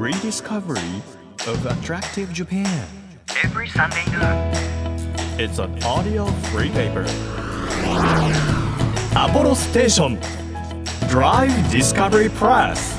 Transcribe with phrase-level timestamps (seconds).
[0.00, 1.02] rediscovery
[1.46, 2.86] of attractive Japan.
[3.44, 4.50] every Sunday noon.
[5.38, 7.04] It's an audio free paper.
[9.14, 10.18] Apollo Station
[11.10, 12.96] Drive Discovery Press.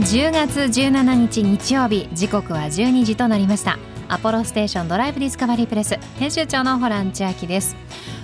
[0.00, 3.78] 10月17日日曜日時刻は12時となりました
[4.08, 7.74] アポロステーションドライブディスカバリープレス編集長のホラン千秋です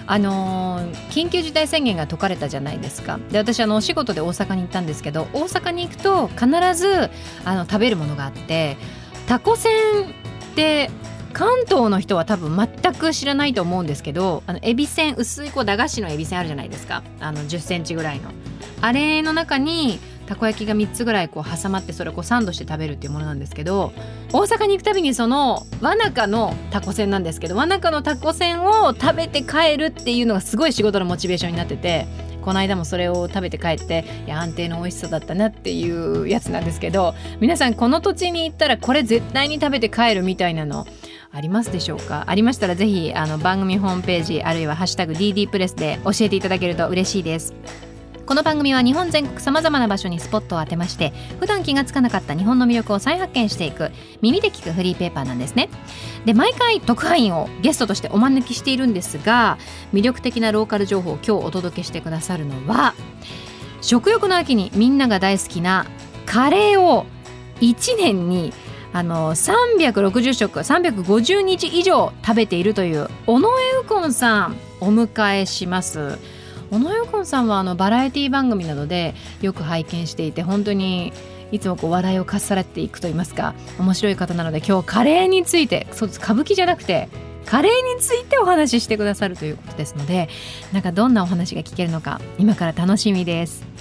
[0.07, 3.19] あのー緊急事態宣言が解かれたじゃないですか。
[3.31, 7.11] で私あのお仕事で大阪に行ったんですけど大阪に行くと必ず
[7.45, 8.77] あの食べるものがあって
[9.29, 9.73] タコせん
[10.03, 10.07] っ
[10.57, 10.91] て
[11.33, 17.03] 関東の人は多分全く知らないと思うんですけどあのエビせん薄いこう駄菓子のエビせんあるじゃないですか。
[17.21, 18.31] あの1 0センチぐらいの。
[18.81, 23.93] あれの中にたこ焼きが3つぐらいこう挟まってそれをこうサンドして食べるっていうものなんですけど
[24.33, 32.07] 大阪に行くたびにそのわなかのタコせんなんですけどわなかのタコせんを食べて帰るっていうのがすごい仕事のモチベーションになってて
[32.43, 40.87] この間もそれを食べて帰っていや安定の美味しさだったなっていうやつなんですけど皆さんこの土地に行ったらこれ絶対に食べて帰るみたいなの
[41.33, 42.25] ありますでしょうか？
[42.29, 47.55] ありましたらぜひあの番組ホームページあるいは「ハッシュタグ #DD プレス」で教えていただけると嬉しいです。
[48.27, 53.91] この番組は日本全国さまざまな場所にスポットを当てまして普段気がつかなかった日本の魅力を再発見していく
[54.23, 55.69] 耳で聞くフリーペーパーなんですね。
[56.25, 59.59] で毎回特派員をゲストとしてお招きしているんですが
[59.93, 62.95] 魅力的なローカル情報を今日お届けしてくださるのは
[63.83, 65.85] 食欲の秋にみんなが大好きな
[66.25, 67.05] カレーを
[67.61, 68.55] 1年に
[68.95, 73.49] あの360食350日以上食べているという尾上
[73.83, 76.19] 右近さんお迎えします。
[76.75, 81.13] 尾上右近さんはあのバラエティ番組などでよく拝見していて本当に
[81.53, 87.09] いつもこう笑いをかっさらっていくと言いますか面白い方なので今日カレーについてそうです歌舞伎じゃなくて
[87.47, 90.29] カレーについてお話ししてくださるということですので
[90.73, 93.75] なんかどんなお話が聞けるのか今から楽しみです。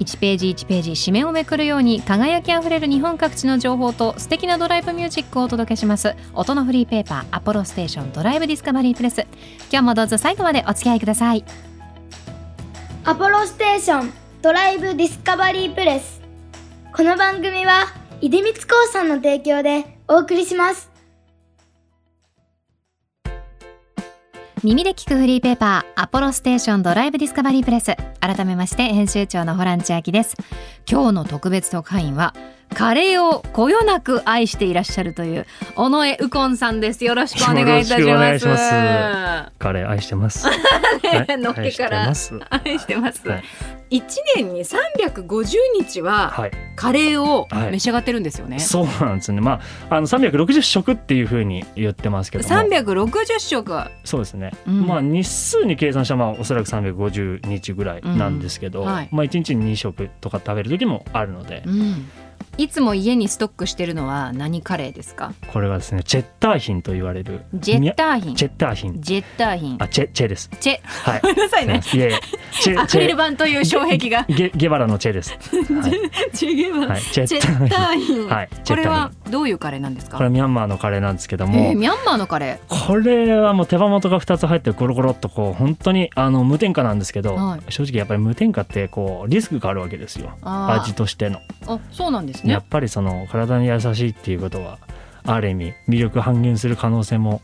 [0.00, 6.16] 1ページ1ページ紙面をめくるように輝きあふれる日本各地の情報と素敵なドライブミュージックをお届けします。
[6.34, 9.26] 音のフリーペーパーアポロステーションドライブディスカバリープレス。
[9.70, 11.44] 今日もどうぞ最後までお付き合いください。
[13.04, 16.22] アポロステーションドライブディスカバリープレス。
[16.94, 17.86] この番組は
[18.20, 20.88] 出光興産の提供でお送りします。
[24.62, 27.96] 耳で聞くフリーペーパーアポロステーションドライブディスカバリープレス。
[28.20, 30.36] 改めまして編集長のホラン千秋です。
[30.88, 32.34] 今日の特別特派員は
[32.74, 35.46] カレーをこよなく愛していらっしゃるという
[35.76, 37.04] 尾上右近さんです。
[37.04, 38.46] よろしくお願いいたします。
[39.58, 40.46] カレー愛してます。
[40.48, 41.38] はい。
[41.38, 42.08] のっけから。
[42.08, 43.28] 愛してます。
[43.28, 43.44] はい。
[43.90, 44.02] 一
[44.36, 45.46] 年に350
[45.78, 46.50] 日ははい。
[46.76, 49.40] カレーをはい召し上がってるんですよね、そうなんですね。
[49.42, 52.50] まああの360食っていう風に言ってますけども。
[52.50, 53.72] 360食
[54.04, 54.52] そうですね。
[54.66, 54.86] うん。
[54.86, 58.86] まあ日数に計算したらまあおそらく350日ぐらいなんですけど、うん。
[58.86, 59.08] はい。
[59.12, 62.10] まあ一日に2食とか食べる時もあるので、うん
[62.58, 65.32] いつも家にストックしてるのは何カレーですか？
[65.52, 67.40] これはですねチェッター品と言われる。
[67.54, 68.34] ジェッター品？
[68.36, 69.00] チェッター品。
[69.00, 69.76] ジェッター品。
[69.80, 70.50] あチェチェです。
[70.60, 71.20] チェはい。
[71.22, 71.80] ごめんなさいね。
[71.94, 72.12] いえ
[72.60, 74.24] チェアクリル板という障壁が。
[74.28, 75.32] ゲゲバラのチェです。
[75.40, 76.36] はい。
[76.36, 78.48] チェゲバはい、チェッター品、はい。
[78.68, 80.18] これはどういうカレーなんですか？
[80.18, 87.72] これはミャンマーのカレーなんですけども、えーミャンマーのカレこれはもう手羽元が2つ入ってゴロゴロっとこう本当にあの無添加なんですけど、はい。
[87.72, 90.32] 正直やっぱり無添加ってこうリスクがあるわけですよ。
[90.42, 92.52] 味としての、ーあそうなんですね。
[92.52, 94.78] やっぱりその体に優しいっていうことは
[95.24, 97.40] ある意味魅力半減する可能性も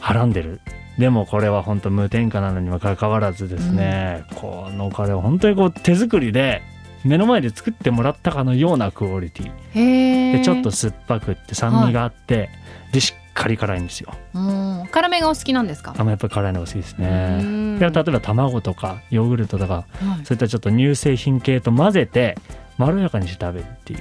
[0.00, 0.60] はらんでる。
[0.98, 6.62] でもこれは本当無添加なのにもかかわらずですね、このカレーは本当にこう手作りで
[7.04, 10.32] 目の前で作ってもらったかのようなクオリティ。
[10.32, 12.50] でちょっと酸っぱくって酸味があって、
[12.92, 14.12] でしっかり辛いんですよ。
[14.34, 14.88] うん。
[14.90, 15.94] 辛めがお好きなんですか？
[15.96, 17.42] あやっぱり辛いのが好きですうね。
[17.42, 17.78] ん。
[17.78, 19.82] で例えば卵とかヨーグルトとかは
[20.20, 20.26] い。
[20.26, 22.36] そういったちょっと乳製品系と混ぜて
[22.80, 24.00] まろやかにして食べるっていう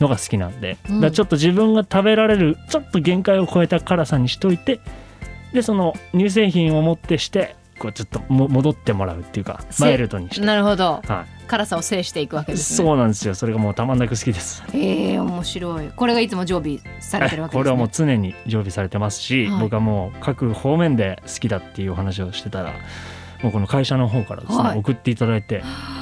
[0.00, 1.00] のが好きなんで、うん。
[1.00, 4.80] だちょっと自分が食べられるちょっと限界を超えた辛さにしといて
[5.52, 10.46] でその乳製品をもってしてこうちょっとも戻ってもらうっていうかせマイルドにして。
[10.46, 11.02] なるほど。
[11.06, 12.86] は辛さを制していくわけい、ですね。
[12.86, 13.34] そうなんですよ。
[13.34, 14.64] それがもうたまんなく好きです。
[14.74, 15.90] ええ面白い。
[15.94, 17.60] これがいつも常備されてるわけですね。
[17.60, 19.60] これはもう常に常備されてますし、はい。
[19.60, 22.72] 僕はもう各方面で好きだっていうお話をしてたら
[23.42, 24.78] もうこの会社の方からですね、はい。
[24.78, 25.62] 送っていただいて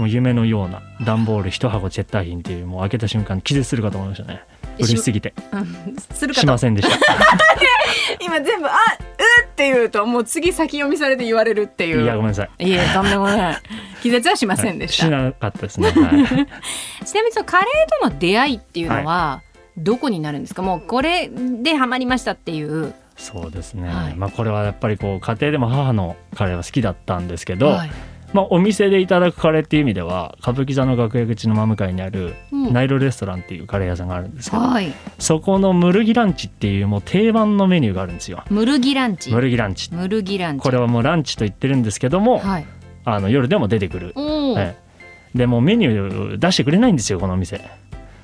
[0.00, 4.42] もう夢のような段ボール一箱チェッター品っていうもう開けた瞬間気絶するかと思いましたね。
[4.78, 5.34] 嬉しすぎて。
[5.52, 5.96] うん。
[5.98, 6.40] するかと。
[6.40, 6.96] しませんでした。
[8.18, 12.02] 今全部あうって言うともう次先読みされて言われるっていう。
[12.02, 12.66] いやごめんなさい。
[12.66, 13.56] いえとんでもない。
[14.02, 15.96] 気絶はしませんでした、しなかったですね、はい。
[17.04, 19.42] ちなみにそのカレーとの出会いっていうのは
[19.76, 20.62] どこになるんですか？
[20.62, 22.94] もうこれでハマりましたっていう。
[23.18, 24.14] そうですね、はい。
[24.16, 27.90] まあこれはやっぱりこう家庭でも母のカレーは好きだったんですけど、はい
[28.32, 32.72] まあ、お店でいただくカレーっていう意味では歌舞伎座の楽屋口の真向かいにあるうん。
[32.72, 34.92] ナイロレストランっていうカレー屋さんがあるんですけど、はい。
[35.18, 38.44] そこのムルギランチっていうもう定番のメニューがあるんですよ。
[38.50, 39.32] ムルギランチ。
[39.32, 39.92] ムルギランチ。
[39.92, 40.62] ムルギランチ。
[40.62, 42.66] これはもうランチと言ってるんですけども、はい。
[43.04, 44.90] あの夜でも出てくる、おお、ええ
[45.34, 47.60] でもうメニュー出してくれないんですよこのお店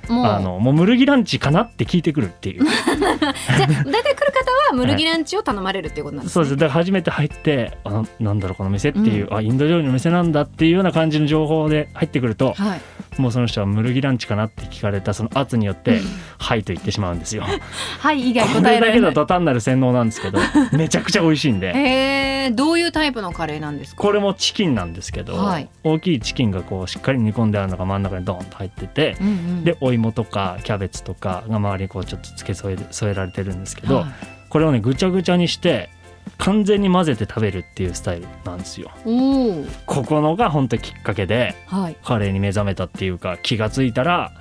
[0.09, 0.27] もう。
[0.27, 2.65] あのもうムルギランチかなって聞いてくるっていう。
[2.67, 3.67] じゃあ出
[4.03, 6.35] てくる方はムルギランチを頼まれるっていうことなんですね。
[6.35, 6.57] そうです。
[6.57, 12.81] だから初めて入ってあなんだろうこの店っていう、あインド料理の店なんだっていうような感じの情報で入ってくるとはい。
[13.21, 16.01] もうその人はムルギランチかなって聞かれたその圧によって
[16.39, 17.45] 「はい」と言ってしまうんですよ。
[17.99, 19.15] はい以外答えられない。
[19.15, 20.39] と単なる洗脳なんですけど
[20.77, 21.73] めちゃくちゃ美味しいんで。
[21.75, 24.03] へえどういうタイプのカレーなんですか？
[24.03, 25.69] これもチキンなんですけど、はい。
[25.83, 29.65] 大きいチキンがこうしっかり煮込んであるのが真ん中にドーンと入ってて、うんうん。
[29.65, 34.07] でお芋とかキャベツとかが周りにこうちょっと付け添え添えられてるんですけど、はい。
[34.49, 35.91] これをねぐちゃぐちゃにして
[36.39, 38.91] 完全に混ぜて食べるっていうスタイルなんですよ。
[39.87, 44.33] ここのが本当きっかけではい、カレーに目覚めたっていうか気がついたら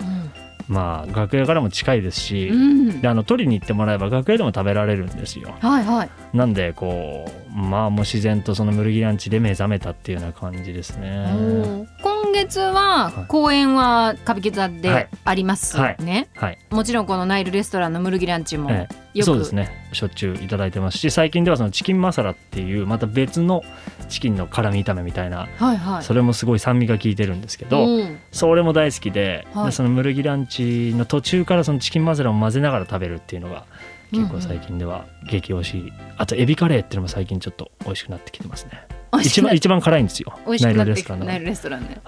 [0.68, 3.02] まあ楽屋からも近いですし、うん。
[3.02, 5.56] であの取りに行ってもらえば楽屋でも食べられるんですよ。
[5.62, 6.10] はいはい。
[6.34, 11.88] なんでこうまあもう自然とそのムルギランチで目覚めたっていうような感じですね。
[12.26, 15.18] 今月ははい公演は歌舞伎座はでい。
[15.24, 15.98] ありますはい。
[16.04, 19.20] ね、はい、もちろんこのナイルレストランのムルギランチもええ。
[19.20, 19.26] よく。
[19.26, 19.70] そうですね。
[19.94, 23.62] しょっちゅういただいてますし最近ではそのチキンマサラっていうまた別の
[24.10, 26.04] チキンの辛味炒めみたいなはいはい。
[26.04, 28.20] それもすごい酸味が効いてるんですけど、うん。
[28.32, 29.66] それも大好きで,、はい。
[29.68, 33.66] でそのムルギランチの途中からそのチキンマサラを混ぜながら食べるっていうのが
[34.12, 38.88] 結構最近では激推し、あとエビカレーっていうのも最近ちょっと美味しくなってきてますね
[39.22, 40.38] 一番一番辛いんですよ。
[40.60, 41.26] ナイルレストランの。
[41.26, 42.02] ナイルレストランで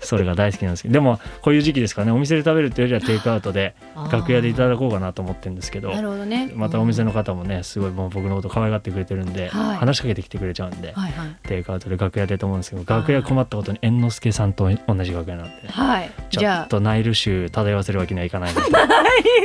[0.00, 0.94] それが大好きなんですけど。
[0.94, 3.74] でもこういう時期ですからねお店で食べるっていうよりはテイクアウトで
[4.12, 5.90] 楽屋でいただこうかなと思ってるんですけど。
[5.90, 6.50] なるほどね。
[6.54, 9.76] またお店の方もねすごいもう僕のこと可愛がってくれてるんで、はい。
[9.78, 11.36] 話しかけてきてくれちゃうんで、はいはい。
[11.48, 16.10] テイクアウトで楽屋でと思うんですけど楽屋困ったことに猿之助さんと同じ楽屋なんではい。
[16.30, 16.62] ちじゃあ。
[16.62, 18.66] ょっとナイル臭漂わせるわけにはいかないので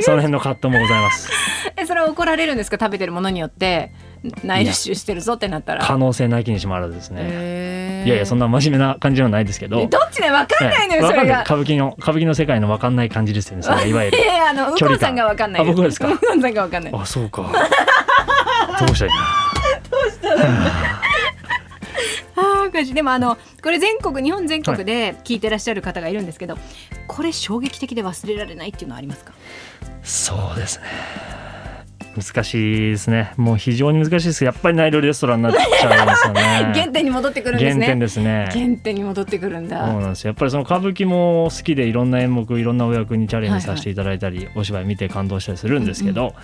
[0.02, 1.30] その辺の葛藤もございます
[1.76, 3.92] えそれは怒られるんですか食べてるものによって
[4.44, 19.18] ナイル臭してるぞってなったら可能性なきにしもあらずですねいやいやそんな真面目な感じはないですけどどっちね分かんないのよわかんないそれが歌舞伎の歌舞伎の世界の分かんない感じですよねそれいわゆるいやいやあの右近さんが分かんないあ僕ですか右近さんが分かんないあそうかどうしたらいい
[22.34, 26.56] あーおかしいでもあのこれ全国日本全国で聞いてらっしゃる方がいるんですけど、
[27.06, 29.32] これ衝撃的で忘れられないっていうのはありますか
[30.02, 30.84] そうですね
[32.16, 33.32] 難しいですね。
[33.36, 34.44] もう非常に難しいです。
[34.44, 36.42] やっぱりナイルレストランになっちゃいますよね。
[36.74, 37.84] 原点に戻ってくるんですね。
[37.84, 38.48] 原点ですね。
[38.52, 40.24] 原点に戻ってくるんそうだなんです。
[40.24, 46.34] よやっぱりその歌舞伎も好きでいろんな演目いろんなお役にチャレンジさせていただいたり、お芝居見て感動したりするんですけど、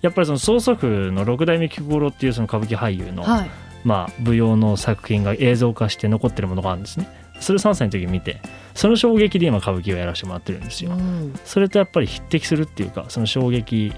[0.00, 3.50] やっぱりその曽祖父の六代目菊五郎っていうその歌舞伎俳優の、はい。
[3.84, 7.08] まあ、舞踊の作品が映像化して残ってるものがあるんですね。
[7.40, 8.40] それ3歳の時に見て
[8.74, 11.34] その衝撃で今歌舞伎をやらせてもらってるんですよ、うん。
[11.44, 13.92] それとやっぱり匹敵するっていうかその衝撃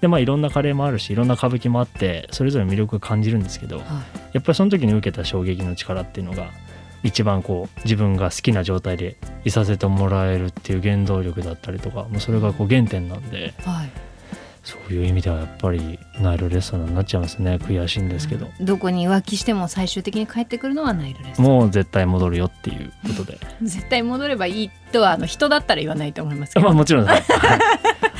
[0.00, 3.86] でまあいろんなカレーもあるしいろんな歌舞伎もあってそれぞれ魅力を感じるんですけどはい。
[4.32, 6.50] やっぱりその時に受けた衝撃の力っていうのが
[7.02, 13.90] 一番こう自分が好きな状態でいさせてもらえるっていう原動力だったりとかもうそれがこう原点なんではい。
[14.62, 17.56] そういう意味ではやっぱりナイルレストランになっちゃいますね。
[17.56, 23.38] 悔しいんですけど、どこに浮気しても最終的に帰ってくるのはナイルですもう絶対戻るよっていうことで。
[23.62, 27.22] 絶対戻ればいいとはあの人だったら言わないと思いますけど、 まあもちろんはい。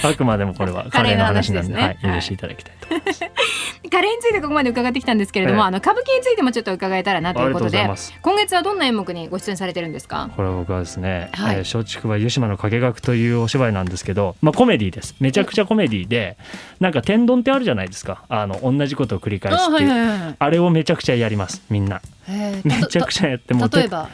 [0.03, 1.99] あくまでもこれはカレーの話なんでね。
[2.03, 3.21] はい、許していただきたいと思います。
[3.91, 7.87] カレーについてここまで伺ってきたんですけれども、ええあの歌舞伎についてもちょっと伺えたらなということで
[8.23, 10.31] 今月はどんな演目にご出演されてるんですか？
[10.37, 11.57] これは僕はですね、はい。
[11.57, 15.15] えー松竹は湯島の影学というお芝居なんですけど、まあ、コメディです。
[15.21, 16.37] めちゃくちゃコメディで
[16.81, 18.25] なんか天丼ってあるじゃないですか。
[18.29, 20.51] あの同じことを繰り返すっていうあ,、いはい。
[20.53, 21.63] れをめちゃくちゃやります。
[21.71, 22.01] みんな。
[22.29, 24.09] へめちゃくちゃやってもう例えば？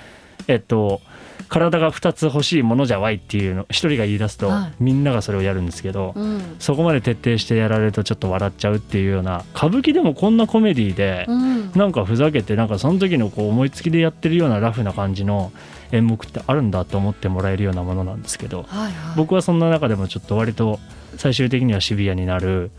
[0.49, 1.00] えっと
[1.49, 4.73] 体が2つ欲しいものじゃわいっていうの一人が言い出すと、はい。
[4.80, 6.56] みんながそれをやるんですけど、うん。
[6.59, 11.73] そこまで徹底してやられるとちょっと笑っちゃうっていうような歌舞伎でもこんなコメディで、うん。
[11.75, 15.52] なんかふざけてなんかその時のこう思いつきでやってるようなラフな感じの
[15.92, 18.92] 演目ってあるんだと思ってもらえるようなものなんですけどはいはい。
[19.16, 20.80] 僕はそんな中でもちょっと割と
[21.16, 22.73] 最終的にはシビアになる、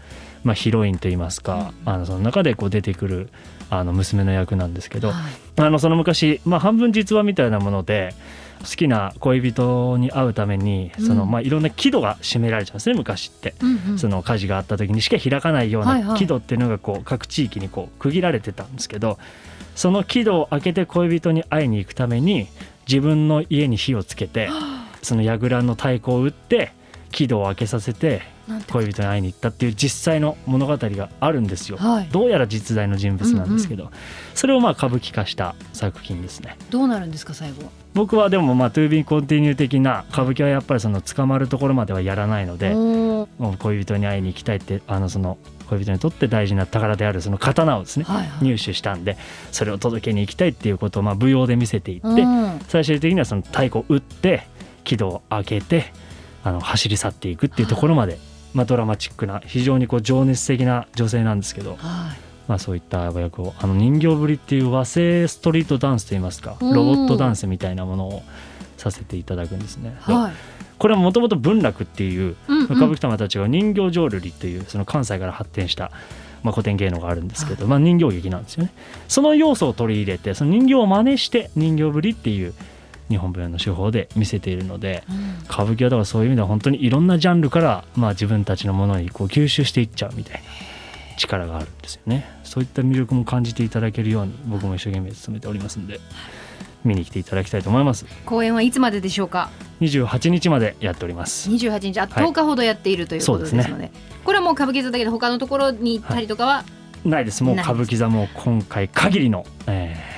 [0.48, 3.30] まあ、ヒロインといいますか、あのその中でこう出てくる
[3.70, 5.16] あの娘の役なんですけど、はい。
[5.58, 8.16] あのその昔、まあ、半分実話みたいなもので
[8.62, 13.56] 好きな恋人に会うためにその、うんまあ、いろんな木戸が閉められちゃうんですね昔って。
[13.62, 14.00] うんうん。
[14.00, 19.20] その火事があった時にしか開かないようない木戸っていうのがこう各地域にこう区切られてたんですけど
[19.76, 22.48] その木戸を開けて恋人に会いに行くために
[22.88, 24.50] 自分の家に火をつけて
[25.04, 26.72] その櫓の太鼓を打って
[27.12, 28.37] 木戸を開けさせて
[28.72, 31.78] 恋人に会いに行ったっていう実際の物語があるんですよ。
[31.78, 32.08] はい。
[32.12, 33.92] どうやら実在の人物なんですけど、
[34.34, 36.58] それをまあ歌舞伎化した作品ですね。
[36.70, 45.38] どうなるんですか最後僕はでもまあ To be continue 的な歌舞伎はやっぱりその捕まるところまではやらないので、もう恋人に会いに行きたいってあのその
[45.70, 48.46] 恋人にとって大事な宝であるその刀をですね、はいはい。
[48.46, 49.18] 入手したんで
[49.52, 52.60] それを届けに行きたいっていうことをまあ舞踊で見せていって、うん。
[52.68, 54.48] 最終的にはその太鼓を打って
[54.84, 55.92] 軌道を開けて
[56.44, 58.20] あの走り去っていくっていうところまで、
[58.54, 61.80] まあ、ドラマチックな非常にこう情熱的な女性なんですけど、はい。
[62.48, 66.74] まあ、そういった役をあの人形ぶりっていう和製ストリートダンスといいますかうん。
[66.74, 68.24] ロボットダンスみたいなものを
[68.78, 69.98] させていただくんですね。
[70.08, 70.34] ではい。
[70.80, 72.64] これはもともと文楽っていううんうん。
[72.66, 75.92] 歌舞伎玉たちが人形浄瑠璃というその関西から発展した、
[76.44, 78.72] まあ、古典芸能があるんですけど、まあ、人形劇なんですよね。
[79.08, 82.54] その要素を取り入れてその人形を真似して人形ぶりっていう
[83.10, 85.38] 日本舞踊の手法で見せているのでうん。
[85.50, 90.42] 歌舞伎はだからそういう意味では本当にいろんなジャンルから、まあ、自分たちのものにこう吸収していっちゃうみたいな
[91.18, 92.30] 力があるんですよね。
[92.44, 96.00] そういった魅力も感じていただけるように僕も一生懸命努めておりますんで
[96.84, 98.06] 見に来ていただきたいと思います。
[98.26, 99.50] 公演はいつまででしょうか
[99.82, 101.50] ？28日までやっております。
[101.50, 102.26] 28日あはい。
[102.26, 103.92] 10日ほどやっているということですので,、そうで
[104.24, 106.64] これはもう歌舞伎座だけで他のところに行ったりとかは、
[107.06, 107.44] ないです。
[107.44, 110.17] もう歌舞伎座も今回限りの、えー、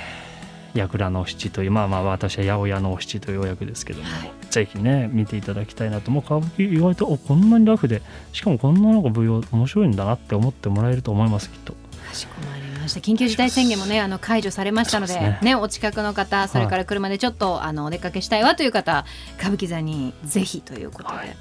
[0.73, 4.07] 櫓の七というまあまあ私は八百屋の七というお役ですけども、
[4.49, 8.01] ぜひね見ていただきたいなともう歌舞伎意外とおこんなにラフで
[8.33, 11.73] しかもこんななんか舞踊面白いんだなって思ってもらえると思いますきっと。
[12.09, 12.99] かしこまりました。
[12.99, 15.55] 緊急事態宣言もねあの解除されましたのでそうですね。
[15.55, 19.05] お近くの方それから車でちょっと、あのお出かけしたいわという方
[19.37, 21.37] 歌舞伎座にぜひということで、はい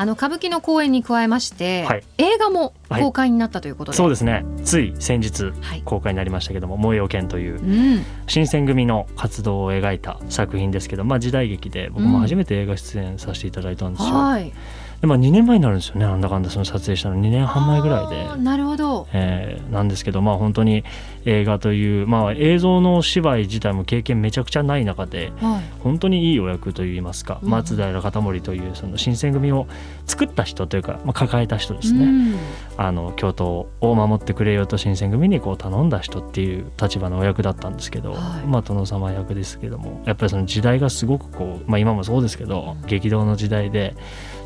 [0.00, 2.04] あの歌舞伎の公演に加えまして、はい。
[2.18, 4.44] 映画も公開になったということで、そうですね。
[4.64, 5.82] つい先日はい。
[5.84, 14.52] 公開になりましたけども「燃えよ剣」といううん、新選組の活動を描いた作品ですけど、まあ、時代劇で僕も初めて映画出演させていただいたんですよ、はい
[15.00, 17.16] でまあ、2年前になるんですよねなんだかんだその撮影したの。
[17.16, 18.42] 2年半前ぐらいで。
[18.42, 19.06] なるほど。
[19.12, 20.82] えーなんですけどまあ本当に
[21.24, 25.62] 映画という、まあ、映像のお芝居自体も経験めちゃくちゃない中ではい。
[25.80, 27.50] 本当にいいお役といいますか、うん。
[27.50, 29.68] 松平片森というその新選組を
[30.06, 32.36] 作った人というか、まあ、抱えた人ですね、うん。
[32.76, 38.46] あの京都を守ってくれよと新選組にこう頼んだ人っていう立場のお役だったんですけど、はい。
[38.46, 42.88] まあ殿様役ですけどもやっぱりその時代がすごくこう、まあ、今もそうですけど、うん。
[42.88, 43.94] 激動の時代で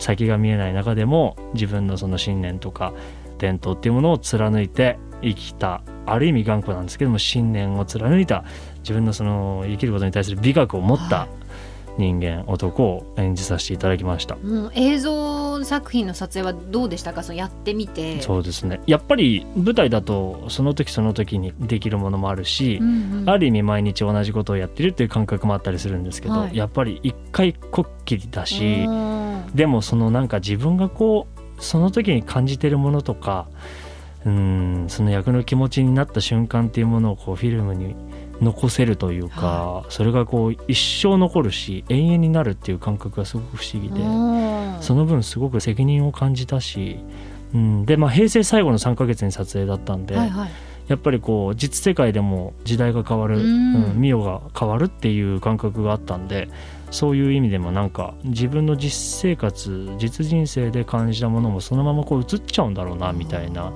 [0.02, 2.92] 先が見えない中でも自分のその信念とか
[3.38, 8.44] 伝統っていうものを貫いて生きたある意味頑固なんですけども信念を貫いた
[8.78, 11.28] 自分のその生きることに対する美学を持った
[11.98, 14.36] 人間、男を演じさせていただきました。
[14.42, 17.22] うん、映像作品の撮影はどうでしたか？
[17.22, 18.20] そのやってみて。
[18.22, 18.80] そうですね。
[18.86, 23.30] やっぱり舞台だとその時その時にできるものもあるし、うんうん。
[23.30, 26.56] ある意味毎日同じことをやってるっていう感覚もあったりするんですけど、はい。
[26.56, 29.22] やっぱり一回こっきりだし、うん
[29.54, 31.26] でもそのなんか自分がこ
[31.58, 33.48] うその時に感じてるものとか
[34.24, 37.94] うんその役の気持ちになった瞬間っていうものをこうフィルムに
[38.42, 44.00] 残せるというか、それがこう一生残るし永遠になるっていう感覚がすごく不思議で。
[44.00, 44.82] うん。
[44.82, 46.98] その分すごく責任を感じたし、
[47.54, 50.50] うん、でまあ平成最後の3ヶ月に撮影だったんで、はいはい。
[50.88, 53.84] やっぱりこう実世界でも時代が変わる、うん。
[53.84, 56.48] うん、ミオが変わるっていう感覚があったんで
[56.90, 63.72] そういう意味でもなんか自分の実生活実人生で感じたものもそのままこう映っちゃうんだろうなみたいな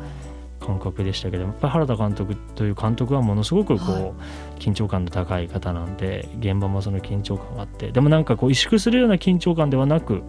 [0.67, 4.13] 感覚でしたけどやっぱり原田監督という監督はものすごくこう、はい。
[4.59, 10.23] 緊張感の高い方なんで現場もその緊張感があってでもなんかこう萎縮するような緊張感ではなく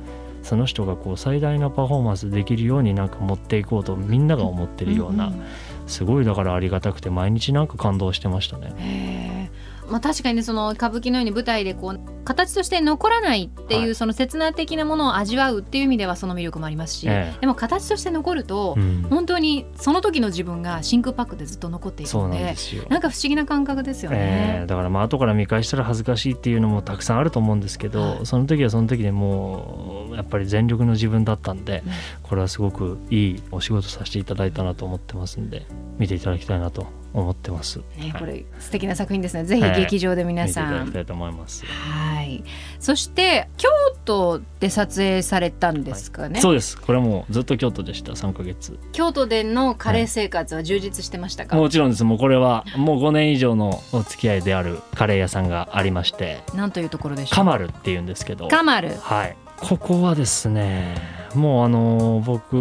[0.44, 5.44] その人がこう最大なパフォーマンスできるようになんか持っていこうとみんなが思ってるような、んん
[5.88, 9.51] すごいだからありがたくて毎日なんか感動してましたね。
[9.89, 13.96] まあ、確かにねその歌舞伎のように舞台でこう形として残らないっていう、はい。
[13.96, 17.39] その刹那的なものを味わうっていう意味ではその魅力もありますし、ええ。
[17.39, 19.08] でも形として残ると、うん。
[19.10, 22.84] 本当にその時の自分が真空パックでずっと残っていくそうのでなんですよ。
[22.89, 24.62] なんか不思議な感覚ですよえね。
[24.63, 28.25] えだからまあ後から見返したら恥ずかしいっていうのもたくさんあると思うんですけど、はい。
[28.25, 31.94] その時はその時でもうやっぱり全力の自分だったんで、うん。
[32.24, 35.65] これはすごくいいお仕事させていただいたなと思ってますんで
[35.98, 36.88] 見ていただきたいなと
[37.22, 37.80] 思ってます。
[37.80, 39.46] ね、はいこれ素敵な作品ですね。
[39.46, 40.74] ぜひはい劇場で皆見ていさん。
[40.74, 41.66] ただきたいと思います。
[41.66, 42.44] はい。
[42.80, 43.70] そして京
[44.06, 46.42] 都で撮影されたんですかね。
[46.42, 46.80] そうです。
[46.80, 48.78] これはもうずっと京都でした3ヶ月。
[48.92, 51.56] 京都でのカレー生活は充実してましたか？
[51.56, 52.04] もちろんです。
[52.04, 57.36] もうこれはもう5年以上のお付き合いであるカレー屋さんがありまして、なんというところでしょう？
[57.36, 58.48] カマルっていうんですけど。
[58.48, 58.96] カマル。
[58.96, 59.36] はい。
[59.58, 60.96] ここはですね、
[61.36, 62.56] もうあの僕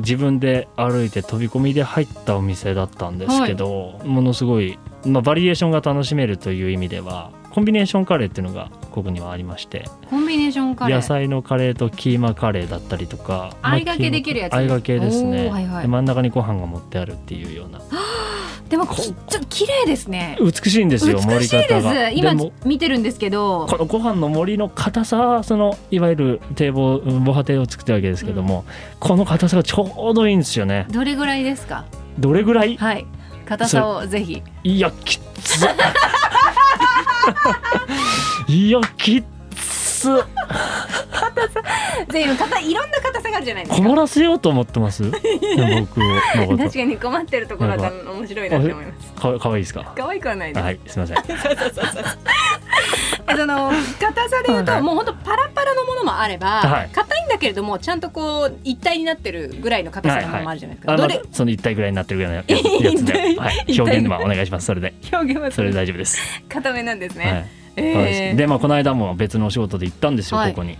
[0.00, 10.96] 自分で歩いて飛び込みで入ったお店だったんですけど、ものすごい、まあ、バリエーションが楽しめるという意味ではコンビネーションカレーっていうのがここにはありましてコンビネーションカレー。
[10.96, 15.82] 野菜のカレーとキーマカレーだったりとかあいがけできるやつまあキーマあいがけですね、はいはい。
[15.82, 17.80] で真ん中にご飯が持ってあるっていうような
[18.70, 20.38] でもきちょっと綺麗ですね。
[20.40, 21.86] 美しいんですよ美しいです。
[22.14, 22.32] 今
[22.64, 23.66] 見てるんですけど。
[23.68, 28.64] このご飯の盛りの硬さそのいわゆる堤防うん防波堤を作ってるわけですけども、
[29.00, 30.86] この硬さがちょうどいいんですよね。
[30.90, 31.84] どれぐらいですか？
[32.18, 32.76] どれぐらい？
[32.76, 33.04] はい。
[33.44, 34.40] 硬さをぜひ。
[34.62, 35.66] いやきっつ。
[38.46, 39.24] いやきっ
[39.56, 40.08] つ
[42.08, 43.88] ぜひ硬いいろんな硬さがあるじゃないですか。
[43.88, 45.04] 困らせようと思ってます？
[45.04, 45.26] 僕の
[46.46, 49.12] こ確かに困ってるところが面白いなって思います。
[49.14, 49.92] とかかわいいですか？
[49.96, 51.16] 可愛くはないです、はいすみません。
[51.18, 51.38] え
[53.36, 54.82] その硬さで言うと、はい。
[54.82, 56.90] もう本当パラパラのものもあればはい。
[56.92, 61.18] 硬、いんだけれどもちゃんとこう一体になってるぐらいの硬さのものもあるじゃないですか、あまどれ？
[61.18, 63.04] だその一体ぐらいになってるぐらいのやつ。
[63.04, 64.66] で、はい、表現はお願いします。
[64.66, 64.94] それで。
[65.12, 67.46] 表現はそれで大丈夫です、硬めなんですね、はい。
[67.76, 68.36] えー。
[68.36, 70.50] でまあこの間も別のお仕事で行ったんですよ、はい。
[70.50, 70.76] ここに。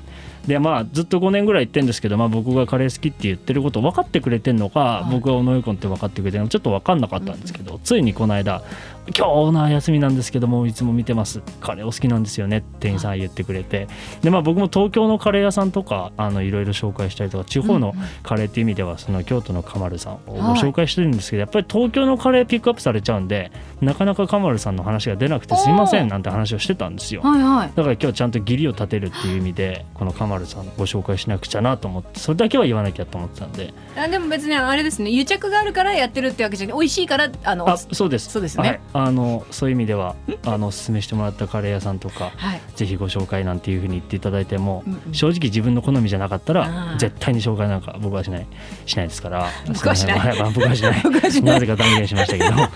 [0.46, 5.12] でまあずっと5年ぐらい行ってるんですけど、まあ、僕がカレー好きって言ってることを分かってくれてるのか、はい。
[5.12, 8.62] 僕がオノヨコンって分かってくれてるのかちょっと分かんなかったんですけど、ついにこの間
[9.08, 11.40] 「今日オーナー休みなんですけどもいつも見てます。
[11.60, 13.88] カレーお好きなんですよね」って店員さん言ってくれて。
[14.22, 27.22] で、まあ、僕も東京のカレー屋さんとかあのいろいろ紹介したりとか地方のカレーっていう意味ではその京都のカマルさんをご紹介してるんですけど、やっぱり東京のカレーピックアップされちゃうんでなかなかカマルさんの話が出なくてすいませんなんて話をしてたんですよ。
[27.22, 27.72] はいはい。
[27.74, 33.72] だから今日ちゃんと義理を立てるっていう意味でこのカマルさんご紹介しなくちゃなと思ってそれだけは言わなきゃと思ってたんで。
[33.96, 35.10] あでも別にあれですね。
[35.10, 38.30] 癒着があるからやってるってわけじゃなくて美味しいからあのあそうです。
[38.30, 38.68] そうですね。
[38.68, 42.60] はい、あのそういう意味ではあのおすすめしてもらったカレー屋さんとかはい。
[42.74, 45.14] ぜひご紹介なんていうふうに言っていただいても、うんうん。
[45.14, 48.46] 正直自分の好みじゃなかったあらー絶対に紹介なんか僕はしない
[48.86, 50.38] しないですから僕はしない。
[50.52, 51.02] 僕はしない。
[51.42, 52.68] なぜか断言しましたけど、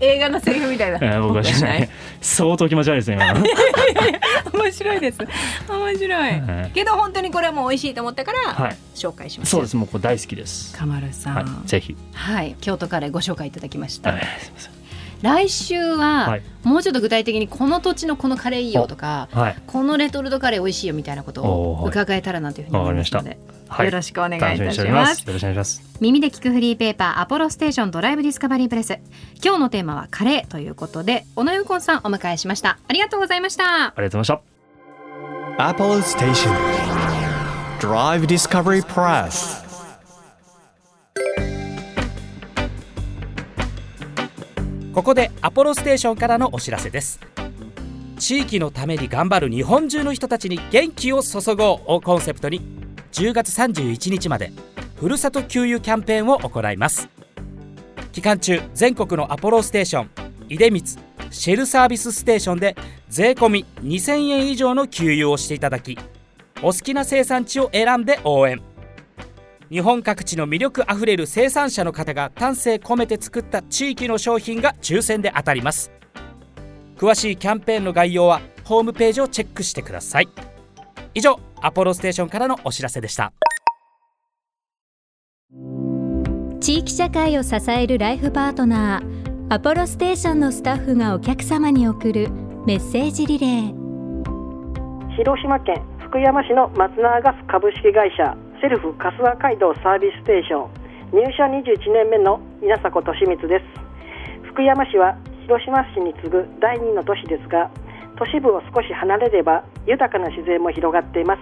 [0.00, 0.98] 映画のセリフみたいな。
[1.00, 1.88] えー僕はしない。
[2.20, 3.44] 相当気持ち悪いですね今の。
[4.62, 5.18] 面白いです。
[5.68, 8.76] 面白い、はいけど本当にこれはもう美味しいと思ったからはい。
[8.94, 9.76] 紹介しました、そうです。
[9.76, 10.76] もうこれ大好きです。
[10.76, 11.34] カマルさん。
[11.34, 11.68] はい。
[11.68, 11.96] ぜひ。
[12.12, 14.20] はい、京都カレーご紹介いただきました、はい。
[14.40, 14.79] すいません
[15.22, 16.42] 来週は、はい。
[16.62, 19.56] もうちょっと具体的にこの土地のこのカレーいいよとかはい。
[19.66, 23.86] このレトルトカレー美味しいよみたいなことを伺えたらなというふうに思いますので、はい。
[23.86, 25.22] よろしくお願いいたしにしておりまます。
[25.22, 25.82] すよろしくお願いします。
[26.00, 28.98] 耳で聞くフリーペーパーアポロステーションドライブディスカバリープレス。
[29.42, 32.78] 今日のテーマはカレーということで小野ゆこんさんお迎えしました。
[32.88, 33.64] ありがとうございました。
[33.64, 34.42] ありがとうございま
[35.56, 35.70] した。
[35.72, 36.50] Apollo Station.
[37.80, 39.59] Drive Discovery Press
[44.94, 47.20] ここでアポロステーションからのお知らせです。
[48.18, 52.60] 地域のために頑張る日本中の人たちに元気を注ごうをコンセプトに
[53.12, 54.52] 10月31日まで
[54.96, 57.08] ふるさと給油キャンペーンを行います。
[58.12, 60.10] 期間中全国のアポロステーション
[60.48, 60.82] 出光
[61.30, 62.74] シェルサービスステーションで
[63.08, 65.96] 税込み2000円以上の給油をしていただき
[66.62, 68.60] お好きな生産地を選んで応援。
[69.70, 75.92] 日本各地の魅力あふれる生産者の方が丹精込めて作った地域の商品が抽選で当たります。
[76.96, 80.28] 詳しいキャンペーンの概要はホームページをチェックしてください。
[81.14, 83.32] 以上アポロステーションからのお知らせでした。
[86.58, 92.28] 地域社会を支えるライフパートナーアポロステーションのスタッフがお客様に送る
[92.66, 95.16] メッセージリレー。
[95.16, 101.16] 広島県福山市の松永ガス株式会社セルフ春日街道サービスステーション。
[101.16, 103.64] 入社21年目の稲迫利光です。
[104.52, 105.16] 福山市は
[105.48, 107.70] 広島市に次ぐ第2の都市ですが
[108.18, 111.40] 都市部を少し離れれば豊かな自然も広がっています。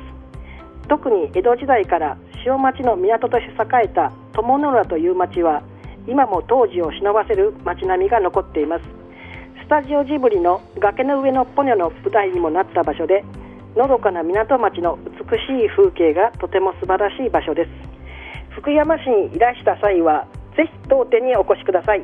[0.87, 5.65] 特に江戸時代から塩町の港として栄えた友の浦という町は
[6.07, 8.85] 今も当時を忍ばせる町並みが残っています。
[9.65, 13.25] スタジオジブリの崖の上のポニョの舞台にもなった場所で
[13.77, 14.99] のどかな港町の
[15.31, 17.71] 美しい風景がとても素晴らしい場所です。
[18.51, 22.03] 福山市にいらした際はぜひ当店にお越しください。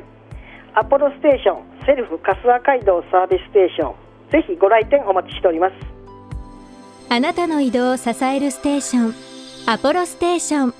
[0.75, 3.95] アポロステーションセルフ春日街道サービスステーション
[4.31, 5.73] ぜひご来店お待ちしております。
[7.09, 9.13] あなたの移動を支えるステーション
[9.67, 10.73] アポロステーション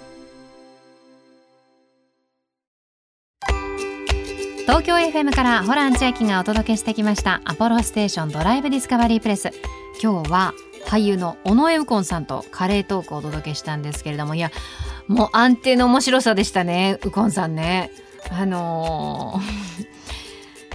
[4.65, 9.51] 東京 FM からホラン千秋がお届けしてきましたアポロステーションドライブディスカバリープレス。
[10.01, 10.53] 今日は
[10.85, 14.51] 俳優の尾上右近さんとカレートークをお届けしたんですけれどもいや
[15.07, 17.91] もう安定の面白さでしたね右近さんね
[18.31, 19.85] あのー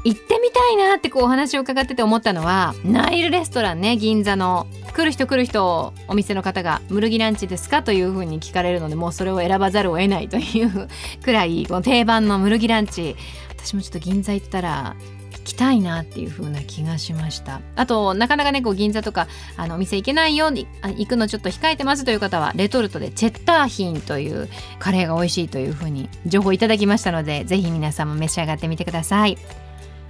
[0.03, 10.88] 行ってみたいなってこうお話を伺ってて思ったのはナイルレストランね銀座の来る人来る人お店の方が「ムルギランチですか?」というふうに聞かれるのでもうそれを選ばざるを得ないという
[11.23, 13.14] くらいこの定番のムルギランチ
[13.51, 14.96] 私もちょっと銀座行ったら
[15.51, 17.61] きたいなっていう風な気がしました。
[17.77, 29.37] あとなかなかねこう銀座とかあのお店行けないように行くのちょっと控えてますという方はレトルトでチェッターヒンというカレーが美味しいという風に情報いただきましたのでぜひ皆さんも召し上がってみてください。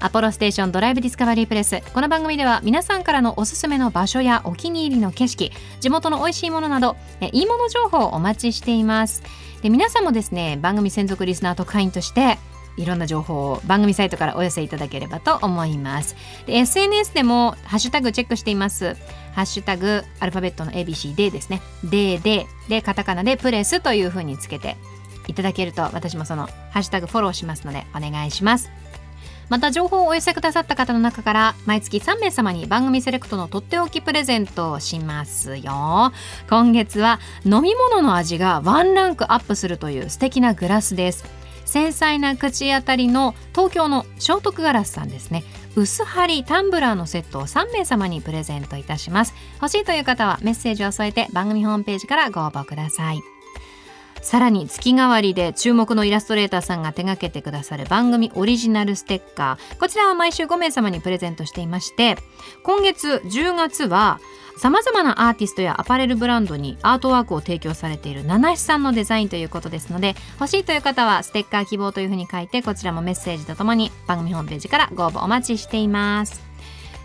[0.02, 1.82] アポロステーションドライブディスカバリープレス。
[1.92, 6.96] この番組では皆さんからのおすすめの場所やお気に入りの景色地元の美味しいものなど
[7.32, 9.22] いいもの情報をお待ちしています。
[9.60, 12.38] で皆さんもですね番組専属リスナー特派員として
[12.80, 16.16] いろんな情報を番組サイトからお寄せいただければと思います。
[16.46, 18.96] で SNS でもハッシュタグチェックしています。
[19.34, 21.60] ハッシュタグアルファベットの ABC でですね。
[21.84, 24.76] でででカタカナでプレスというふうにつけて
[25.28, 28.70] いただけると私もそのハッシュタグフォローしますのでお願いします。
[29.50, 36.12] また情報をお寄せくださった方の中から毎月3名様に番組セレクトのとっておきプレゼントをしますよ。
[36.48, 41.24] 今月は飲み物の味がワンランクアップするという素敵なグラスです。
[41.70, 45.44] 繊細な口当たりの東京の聖徳ガラスさんですね。
[45.76, 49.34] 薄張りタンブラーのセットを3名様にプレゼントいたします。
[49.62, 53.20] 欲しいという方はメッセージを添えて番組ホームページからご応募ください。
[54.20, 59.78] さらに月替わりで注目のイラストレーターさんが手掛けてくださる番組オリジナルステッカー。
[59.78, 62.16] こちらは毎週5名様にプレゼントしていまして
[62.64, 64.18] 今月10月は
[64.60, 76.42] さまざまなアーティストやアパレルブランドにアートワークを提供されている七七さんのデザインということですので欲しいという方はステッカー希望というふうに書いてこちらもメッセージとともに番組ホームページからご応募お待ちしています。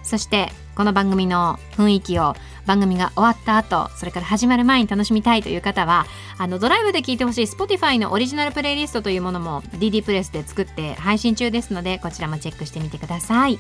[0.04, 6.06] そしてこの番組の雰囲気を番組が終わった後それから始まる前に楽しみたいという方は
[6.38, 13.58] あのドライブで聴いてほしい Spotify のオリジナルプレイリストというものも DD プレスで作って配信中ですのでこちらもチェックしてみてください。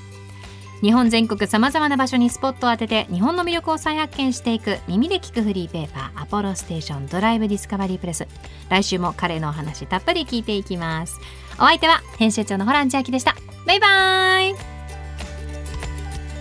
[0.81, 8.27] 日本全国さまざまな場所にスポットを当てて日本の魅力を再発見していく耳で聞くフリーペーパーアポロステーションドライブディスカバリープレス。
[8.69, 11.19] 来週も彼のお話たっぷり聞いていきます。
[11.55, 13.35] お相手は編集長のホラン千秋でした。
[13.65, 14.55] バイバイ。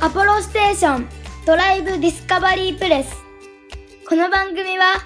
[0.01, 1.09] アポロステーション
[1.47, 3.15] ドライブディスカバリープレス。
[4.09, 4.97] この番組は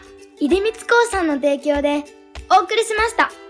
[0.41, 0.79] 出光興
[1.11, 2.05] 産の提供で
[2.51, 3.48] お送りしました。